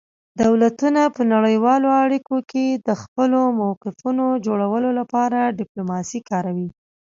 [0.43, 6.69] دولتونه په نړیوالو اړیکو کې د خپلو موقفونو جوړولو لپاره ډیپلوماسي کاروي